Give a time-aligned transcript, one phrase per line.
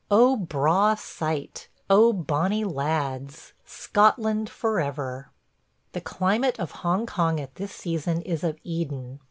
[0.09, 1.67] Oh, braw sight!...
[1.87, 3.53] Oh, bonny lads!...
[3.65, 5.29] Scotland forever!...
[5.91, 9.19] The climate of Hong Kong at this season is of Eden.